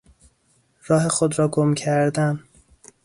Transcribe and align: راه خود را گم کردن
راه 0.87 1.07
خود 1.09 1.39
را 1.39 1.47
گم 1.47 1.73
کردن 1.73 2.43